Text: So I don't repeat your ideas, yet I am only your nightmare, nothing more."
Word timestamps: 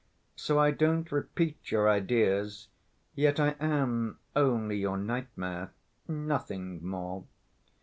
So 0.35 0.57
I 0.57 0.71
don't 0.71 1.11
repeat 1.11 1.69
your 1.69 1.87
ideas, 1.87 2.69
yet 3.13 3.39
I 3.39 3.55
am 3.59 4.17
only 4.35 4.77
your 4.77 4.97
nightmare, 4.97 5.73
nothing 6.07 6.83
more." 6.83 7.25